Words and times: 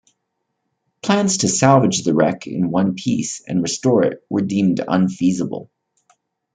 Plans 1.03 1.37
to 1.37 1.47
salvage 1.47 2.01
the 2.03 2.15
wreck 2.15 2.47
in 2.47 2.71
one 2.71 2.95
piece 2.95 3.43
and 3.47 3.61
restore 3.61 4.01
it 4.01 4.25
were 4.31 4.41
deemed 4.41 4.81
unfeasible. 4.87 5.69